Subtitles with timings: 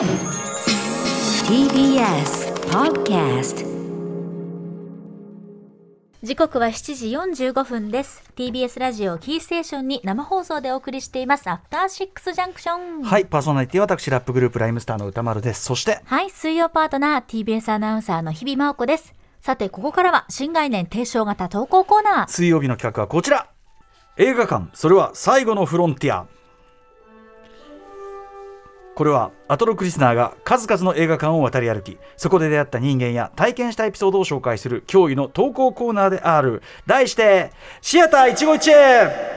[0.00, 0.08] TBS
[2.70, 3.66] Podcast
[6.22, 8.22] 時刻は7時45分です。
[8.34, 11.50] TBS ラジオキーステーションに生放送でお送りしています。
[11.50, 15.64] アフターシックスジャンクションはいパーソナリティは私ラップグループライムスターの歌丸です。
[15.64, 19.14] そしてはい水曜パートナー TBS アナウンサーの日々真央子です。
[19.42, 22.28] さてここからは新概念提唱型投稿コーナー。
[22.30, 23.48] 水曜日の企画はこちら。
[24.16, 26.26] 映画館それは最後のフロンティア
[29.00, 36.60] これはアトロクリスナーが数々の映画館を渡り歩きそこで出会った人間や体験したエピソードを紹介する驚異の投稿コーナーである。
[36.84, 39.29] 題してシアター一期一会。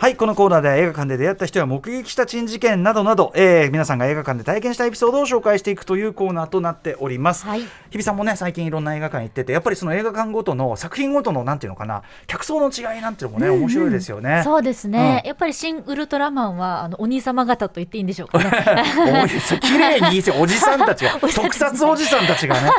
[0.00, 7.60] はいこのコーナーでは映画館で出会った人や目撃した珍事件などなど、えー皆さんが映画館で体験したエピソードを紹介していくというコーナーとなっております、はい。
[7.90, 14.40] 日比さんもね最近いろんな映画館行っててやっぱりその映画館ごとの作品ごとのなんていうのかな客層の違いなんていうのもね、面白いですよね。
[14.42, 15.28] そうですね、うん。
[15.28, 18.50] やっぱり新ウルトラマンはあのお兄様方と言っていいんでしょうかね。
[19.60, 22.70] 綺麗に言いせおじさんたちが 特撮おじさんたちがね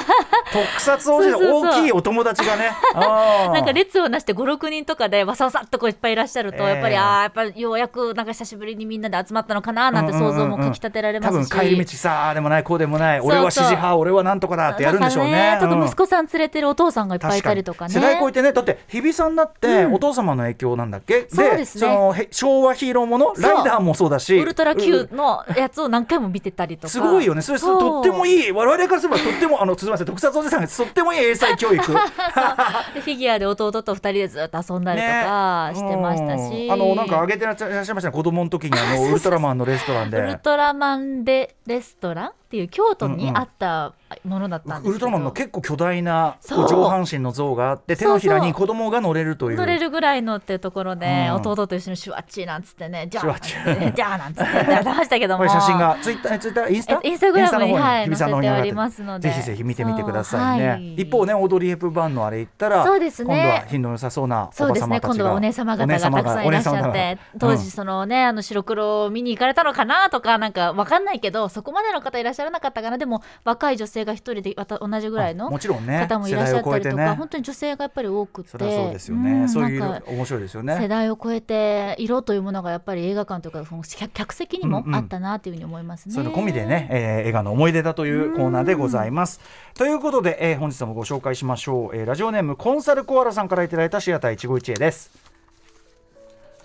[0.51, 2.71] 特撮おじさん大きいお友達がね。
[2.95, 15.57] なんか列をなして56人とかでわさわさっとこういっぱいいらっしゃると、ええやっぱりあーやっぱりようやくなんか久しぶりにみんなで集まったのかななんて想像もかきたてられますし、多分帰り道さあでもないこうでもない俺は支持派俺はなんとかだってやるんでしょうね。
[15.61, 15.69] うん。
[15.69, 17.93] とか息子さん連れてるお父さんがいっぱいいたりとかね。
[17.93, 21.81] 世代超えてねだって日比さんだってお父様の影響なんだっけ、そうですね。
[21.81, 24.37] そのへ昭和ヒーローものライダーもそうだし。
[24.37, 26.89] ウルトラう Q のやつを何回も見てたりとか。
[26.89, 27.41] すごいよね。
[27.41, 28.51] それとってもいい。
[28.51, 31.75] 我々からすればとってもあのすみません特撮おじさんがとってもいい英才教育。
[31.75, 31.81] で
[33.01, 36.71] フィギュアで弟と二人でずっと遊んだりとかしてましたし、うん。
[36.71, 38.11] あのなんか上げてらっしゃいましたね。
[38.11, 40.17] 子供の時にあの ウルトラマンのレストランで。
[40.19, 42.31] ウルトラマンでレストラン？
[42.51, 43.93] っていう京都にあった
[44.25, 49.57] ものだったんですけど、ウルトラマンの結構巨大な上半身の像があって手のひらに子供が乗れるという。
[49.57, 51.35] 乗れるぐらいのっていうところで、うん。
[51.35, 55.37] 弟と一緒にシュワッチーなんつってねじゃあじゃあなんつってやってましたけども。
[55.37, 56.99] これ写真がツイッターツイッターインスタ？
[57.01, 59.29] えインスタグラムにはい載せておりますので。
[59.29, 60.95] ぜひぜひ見てみてくださいね、はい。
[60.95, 63.33] 一方ねオードリー・ヘップバーンのあれ言ったらそうですね。
[63.33, 64.99] 今度は品の良さそうなそうですね。
[64.99, 72.97] 今度はお姉様方がたくさんいらっしゃって当時そのねあの白黒を見に行かれたのかなとかなんかわかんないけどそこまでの方いらっしゃらなかったかな。
[72.97, 77.07] でも若い女性が一人で同じぐらいの方もいらっしゃったりとか、世代を超えてね。
[77.15, 78.49] 本当に女性がやっぱり多くて。
[78.49, 84.95] そうですよね、んそういう面白いですよ世ね代を超えて色というものがやっぱり映画館というかその客客席にもうんうん。
[84.95, 86.15] あったなというふうに思いますね。
[86.15, 89.39] そういうの込みでね、えー映画の思い出だというコーナーでございます。
[89.75, 95.30] ということで、えー本日もご紹介しましょう、えーラジオネームコンサルコアラさんからいただいたシアター一期一会です。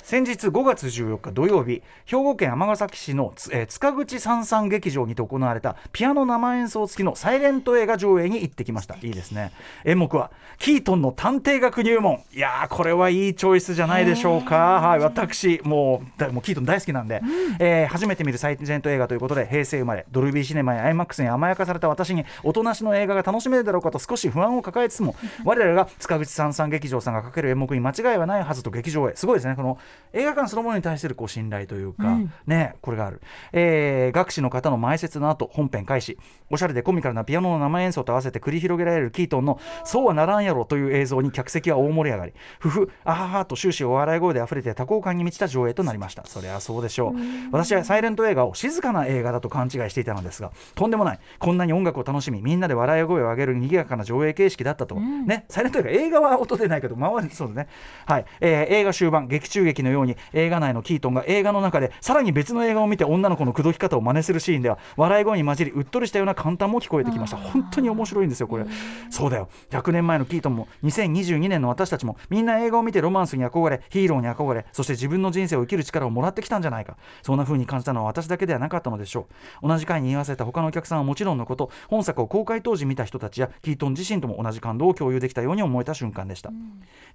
[0.06, 8.94] 先日5月14日土曜日兵庫県尼崎市のつ、えー塚口三三劇場にて行われたピアノ生演奏付きのサイレント映画上映に行ってきました。
[8.94, 9.50] いいですね。
[9.84, 10.30] 演目は
[10.60, 12.22] キートンの探偵学入門。
[12.32, 14.80] いやーこれはいいチョイスじゃないでしょうか。
[14.80, 17.20] はい私もうだもうキートン大好きなんで、
[17.58, 29.16] えー初めて見るサイレント映画ということで平成生まれドルビーシネマや IMAX に甘やかされた私におとなしの映画が楽しめるだろうかと少し不安を抱えつつも我らが塚口三三劇場さんがかける演目に間違いはないはずと劇場へ。
[29.16, 29.78] すごいですねこの
[30.12, 32.32] 映画館そのものに対するこう信頼というか、うん。
[32.46, 33.20] ねこれがある、
[33.52, 36.18] えー学士の方の前説の後本編開始。
[36.48, 42.32] おしゃれでコミカルなピアノの生演奏と合わせて繰り広げられるキートンのそうはならんやろという映像に客席は大盛り上がり。
[42.60, 46.24] ふふあははと終始お笑い声で溢れて多幸感に満ちた上映となりました。
[46.24, 47.12] そりゃそうでしょう。
[47.52, 51.18] 私はサイレント映画を静かな映画だと勘違いしていたのですがとんでもない。
[51.38, 54.94] こんなに音楽を楽しみみんなで笑い声を上げる賑やかな上映形式だったと。
[54.94, 55.44] は、ね。
[55.48, 57.68] サイレント映画映画は音出ないけど周りそうね。
[58.06, 67.36] はい、えー映画終盤劇中劇のように映画内のキートンが映画の中でさらに別の映画を見て女の子の口説き方を真似するシーンでは笑い声に混じりうっとりしたような簡単も聞こえてきました。
[67.36, 68.66] 本当に面白いんですよこれ。
[69.10, 69.48] そうだよ。
[69.70, 76.97] 100年前のキートンも2022年の私たちもみんな映画を見てロマンスに憧れヒーローに憧れそして自分の人生を生きる力をもらってきたんじゃないか。
[77.22, 79.26] そんな風に感じたのは私だけではなかったのでしょ
[79.62, 79.68] う。
[79.68, 86.50] 同じ回に言わせた他のお客さんはもちろんのこと本作を公開当時見た人たちやキートン自身とも同じ感動を共有できたように思えた瞬間でした、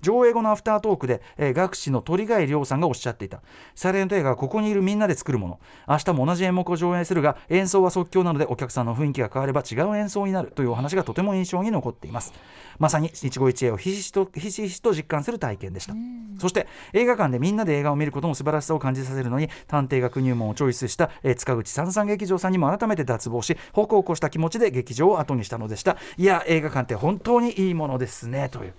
[0.02, 3.42] 上映後のアフタートークで、えー学士の鳥貝亮さんがおっしゃっていた。
[3.76, 5.60] サイレント映画はここにいるみんなで作るもの。
[5.88, 12.34] 明日も同じ演目を上映するが演奏は即興なのでお客さんの雰囲気が変われば違う演奏になるというお話がとても印象に残っています。
[12.80, 15.94] まさに一期一会をひしひしとひしひしと実感する体験でした。
[16.40, 25.98] そして映画館でみんなで映画を見ることの素晴らしさを感じさせるのに探偵学入門をチョイスした、えー塚口三三劇場さんにも改めて脱帽しホクホクした気持ちで劇場を後にしたのでした。
[26.18, 28.74] いや映画館って本当にいいものですねという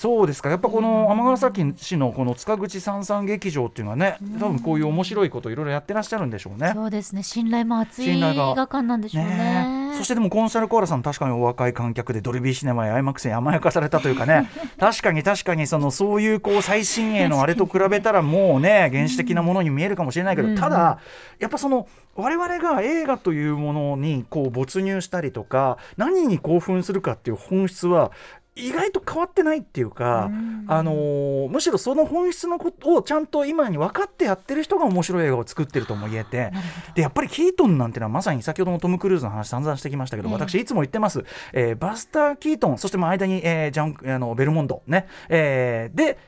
[0.00, 0.48] そうですか。
[0.48, 6.72] やっぱこの尼崎市のこの塚口三三劇場っていうのはね多分こういう面白いこといろいろやってらっしゃるんでしょうね。
[6.74, 7.22] そうですね。
[7.22, 9.92] 信頼も厚い映画館なんでしょうね。
[9.98, 14.48] そしてでもコンサルコーラさん確かにお若い観客でドルビーシネマや IMAX に甘やかされたというかね。
[14.80, 20.98] 確かに確かにそのそういうこう最新鋭のあれと比べたらもうね原始的なものに見えるかもしれないけど、ただ
[21.38, 21.86] やっぱその
[22.16, 28.12] 我々が映画というものにこう没入したりとか何に興奮するかっていう本質は
[28.60, 30.30] 意外と変わってないっていうか、
[30.66, 36.52] あのー、むしろその本質のことをちゃんと今に分かってやってる人が面白い映画を作ってるとも言えて
[36.94, 46.18] でやっぱりキートンなんてのはまさに先ほどのトム・クルーズの話散々してきましたけど、えー、私いつも言ってます、えー、バスター・キートンそしてまあ間に、えー、ジャンあのベルモンドね、えー、で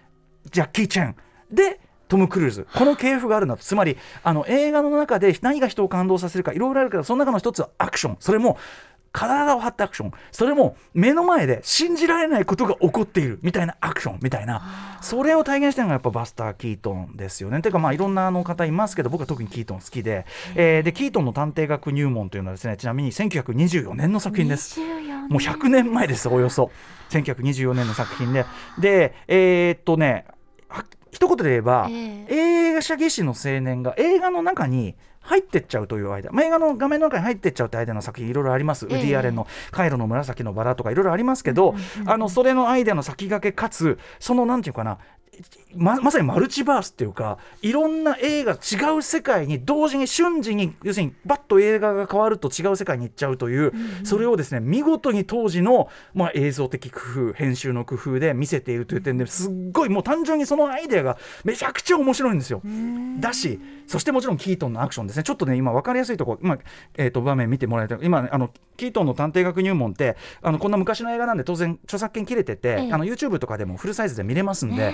[0.51, 1.17] ジャッキー・チェン。
[1.51, 2.67] でトム・クルーズ。
[2.75, 3.63] この系譜があるんだと。
[3.63, 8.17] つまりあの映画の中で何が人を感動させるかいろいろあるけどその中の一つはアクション。
[8.21, 8.59] それも
[9.13, 10.13] 体を張ったアクション。
[10.31, 14.99] それも目の前で信じられないことが起こっているみたいなアクションみたいな。
[15.03, 17.61] それを体現してるのがやっぱバスター・キートンですよね。
[17.61, 24.81] というかまあいろんなあの方いますけど僕は特にキートン好きで,、えー、でキートンの探偵学入門というのはですねちなみに1924年の作品です。
[24.81, 26.71] もう100年前ですおよそ。
[27.11, 28.47] 1924年の作品で。
[28.79, 30.27] でえー、っとね
[31.13, 41.75] 一言で言えば、えー、映画写技師の青年が映画の中に入ってっちゃうという間、まあ、映画の画面の中に入ってっちゃうという間の作品いろいろあります、えー、ウディ・アレンの「カイロの紫のバラ」とかいろいろありますけど、
[42.07, 44.99] あのそれのアイデアの先駆けかつそのなんていうかな
[45.75, 57.01] ままさにマルチバースっていうかいろんな映画違う世界に同時に瞬時に要するにバッと映画が変わると違う世界に行っちゃうという、うんうん、それをですね見事に当時の、まあ、映像的工
[57.31, 62.61] 夫編集の工夫で見せているという点ですっごいもう単純にそのアイデアがめちゃくちゃ面白いんですよ。
[63.21, 65.23] だしそしてもちろんキートンのアクションですね。
[65.23, 66.59] ちょっとね今分かりやすいところ今、
[66.97, 74.93] えー、と場面見てもらえた今、ね、あのキートンの探偵学入門ってあのこんな昔の映画なんで当然著作権切れてて、ええ、あの YouTube とかでもフルサイズで見れますんで。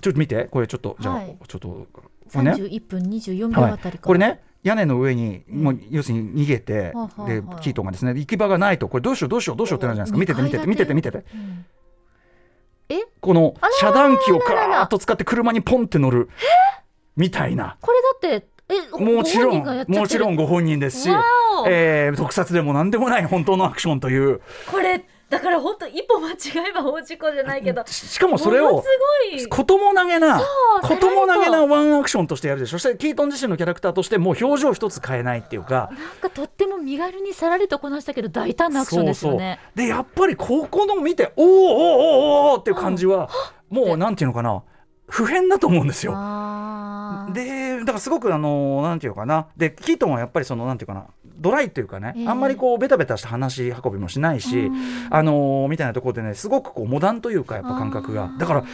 [0.00, 2.02] ちょっと見てこれちょっとじゃあ、はい、ちょっとこ
[2.36, 2.52] れね。
[2.52, 10.18] 31分24秒あたり、はい、これね屋根の上に、もう要するに逃げて、うん、でキートンがですね行き場がないとこれどうしようどうしようどうしようってなるじゃないですか。
[10.18, 11.66] 見てて見てて見てて見てて、うん、
[12.88, 13.04] え？
[13.20, 16.28] この遮断機をガーッと使って車にポンって乗る。
[17.16, 17.76] みたいな。
[17.80, 21.10] これだってえもちろんもちろんご本人ですし、
[21.66, 24.40] えー、特撮でも何でもない本当のアクションという。
[24.70, 28.82] これだから本当一歩間違えば大事故じゃないけどしかもそれを
[29.50, 30.40] ことも投げな
[30.82, 32.60] ことも投げなワンアクションとしてやる。
[32.60, 35.90] でしょそしてキートン自身のキャラクターとしてもう表情一つ変えないっていうか。
[35.92, 39.60] なんかとっても身軽にさらりとこなしたけど大胆なアクションですよね。
[39.74, 43.28] でやっぱりここの見ておーおーおーおーっていう感じは、
[43.68, 44.62] もうなんていうのかな
[45.08, 46.12] 普遍だと思うんですよ。
[47.32, 49.48] でだからすごくあのなんていうかな。
[49.56, 51.06] でキートンはやっぱりそのなんていうかな
[51.38, 54.70] ドライっていうかね、えー、あんまりこうベタベタした話運びもしないし、
[55.10, 58.30] あのー、みたいなところでねすごくこうモダンというかやっぱ感覚が。
[58.38, 58.64] だから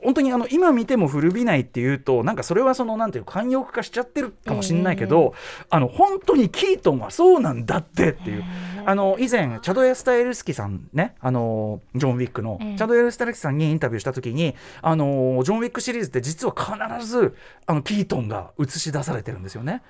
[0.00, 8.44] 本当にあの今見ても古びないっていうとなんかそれはそのなんていう慣用句化しちゃってるかもしれないけど、えー、あの本当にキートンはそうなんだってっていう。
[8.88, 17.36] あの以前チャド・エスタエルスキさんねあのジョン・ウィックの、チャド・エスタエルスキさんにインタビューした時にあのジョン・ウィックシリーズって実は必ず
[17.66, 19.82] あのキートンが映し出されてるんですよね。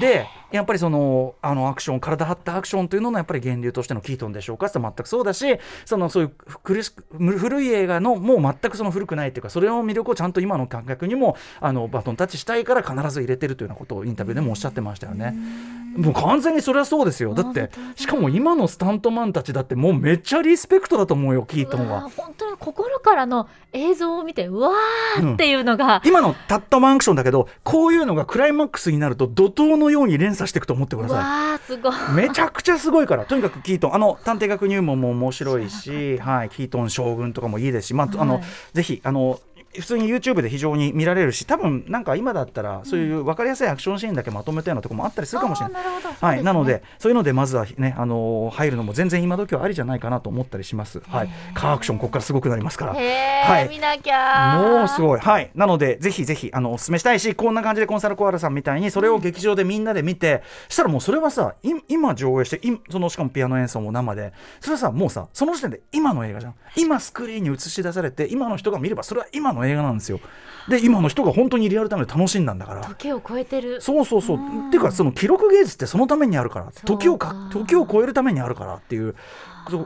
[0.00, 4.66] でやっぱりそのあのアクション体張ったアクションというののやっぱり源流としてのキートンでしょうか？
[4.66, 6.32] って全くそうだしそのそういう
[6.62, 6.82] 古
[7.38, 15.34] 古い映画のもう全くその古くないっていうかそれの魅力をちゃんと今の感覚にもあのバトンタッチしたいから必ず入れてるというようなことをインタビューでもおっしゃってましたよね。
[15.96, 22.10] もう完全にそれはそうですよだってしかも今のスタントマンたちだってもうめっちゃリスペクトだと思うよキートンは。
[22.10, 31.18] 本当に心からの映像を見てうわーっていうのが、うん、今のタットマンアクションだけどこういうのがクライマックスになると怒涛のように連鎖していくと思ってください。
[31.18, 31.94] わすごい。
[32.14, 33.24] めちゃくちゃすごいから。
[33.24, 33.94] とにかくキートン。
[33.94, 39.40] あの探偵学入門も面白いし、はい、キートン将軍とかもいいですし、まあ、あの、はい、ぜひあの
[39.80, 45.82] 普通に YouTube で非常に見られるし多分なんか今だったらそういう分かりやすいアクションシーンだけまとめたようなところもあったりするかもしれない、
[46.20, 51.76] はい、なのでそういうのでまずはねあの入るのも全然今時はありじゃないかなと思ったりします、はい、カー。
[51.76, 52.94] アクションここからすごくなりますから。
[52.94, 55.20] はい、見なきゃもうすごい。
[55.20, 55.50] はい。
[55.54, 60.40] なのでぜひぜひあのお勧めしたいしこんな感じでコンサルコアラさんみたいにそれを劇場でみんなで見て、うん、
[60.70, 61.54] したらもうそれはさ
[61.88, 66.54] 今上映してそのしかもピアノ演奏も生でそれはさもうさその時点で今の映画じゃん。
[66.76, 70.20] 今スクリーンに映し出されて今の人が見ればそれは今の映画なんですよ。
[70.68, 72.84] で今の人が本当にリアルタイムで楽しんだんだから。
[72.84, 73.80] 時を超えてる。
[73.80, 74.36] そうそうそう。
[74.36, 76.72] っていうかその記録芸術ってそのためにあるから。
[76.84, 79.14] 時をか時を超えるためにあるからっていう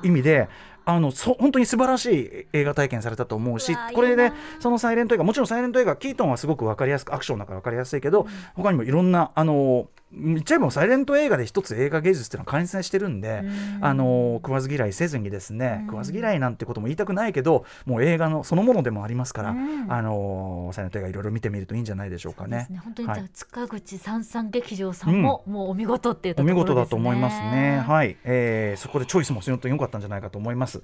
[0.03, 0.49] 意味で
[0.85, 13.43] あのそ本当に素晴らしい映画体験されたと思うしこれでそのサイレント映画もちろんサイレント映画キートンはすごく分かりやすくアクションだから分かりやすいけど、うん、他にもいろんなあの言っちゃえばサイレント映画で一つ映画芸術っていうのは完成してるんで、
[13.81, 19.51] あの食わず嫌いせずにですね、食わず嫌いなんてことも言いたくないけどもう映画のそのものでもありますから、
[19.89, 22.67] あのサイレント映画いろいろ見てみるといいんじゃないでしょうかね。
[22.71, 22.81] ね。
[22.83, 27.85] 本当に、はい、塚口三三劇場さんも、もうお見事っていうところ、ね、お見事だと思いますね。
[27.87, 30.83] はい、えー、そこでチョイスも本当に良かったんじゃないかと思います。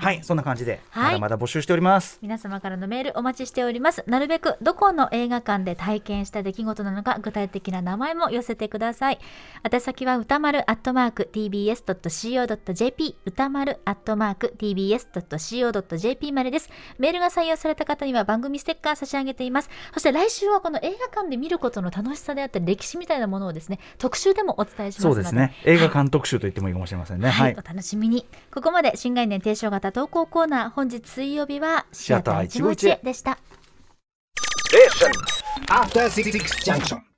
[0.00, 0.22] はい。
[0.22, 2.18] そんな感じで、はい、まだまだ募集しております。
[2.22, 4.04] 皆様からのメールお待ちしております。
[4.06, 9.18] なるべくどこの映画館で体験した出来事なのか具体的な名前も寄せてください。
[9.70, 16.70] 宛先は歌丸アットマーク tbs.co.jp 歌丸アットマーク tbs.co.jp までです。
[16.98, 19.70] メールが採用された方には番組ステッカー差し上げています。
[19.92, 25.54] そして来週はこの映画館で見ることの楽しさであったり歴史みたいなものをですね特集でもお伝えしますそうですね。
[25.64, 28.26] 映画館特集と言ってもいいかもしれませんね、はい、はい、お楽しみに。
[28.52, 30.70] ここまで新概念提唱型投稿コーナー。
[30.70, 33.38] 本日水曜日はシアター151でした。
[35.68, 37.09] After 66 junction.